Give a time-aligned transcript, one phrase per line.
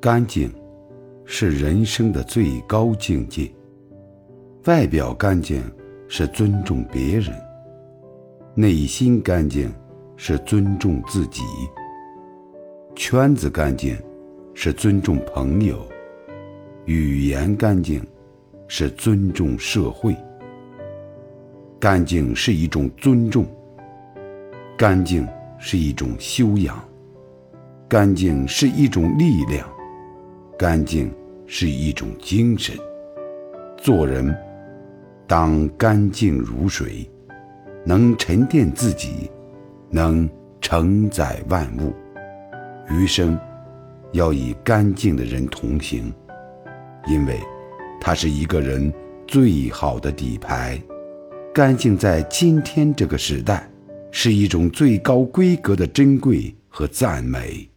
[0.00, 0.48] 干净
[1.24, 3.50] 是人生的最高境界。
[4.66, 5.60] 外表干净
[6.06, 7.34] 是尊重别人，
[8.54, 9.72] 内心干净
[10.16, 11.42] 是尊重自己。
[12.94, 13.96] 圈子干净
[14.54, 15.84] 是尊重朋友，
[16.84, 18.00] 语言干净
[18.68, 20.14] 是尊重社会。
[21.80, 23.46] 干净是一种尊重，
[24.76, 25.26] 干净
[25.58, 26.78] 是一种修养，
[27.88, 29.68] 干净是一种力量。
[30.58, 31.08] 干净
[31.46, 32.76] 是一种精神，
[33.76, 34.36] 做人
[35.24, 37.08] 当干净如水，
[37.86, 39.30] 能沉淀自己，
[39.88, 40.28] 能
[40.60, 41.94] 承载万物。
[42.90, 43.38] 余生
[44.10, 46.12] 要以干净的人同行，
[47.06, 47.38] 因为
[48.00, 48.92] 他是一个人
[49.28, 50.76] 最好的底牌。
[51.54, 53.70] 干净在今天这个时代，
[54.10, 57.70] 是一种最高规格的珍贵和赞美。